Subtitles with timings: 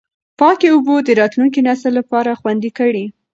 [0.39, 3.05] پاکې اوبه د راتلونکي نسل لپاره خوندي کړئ.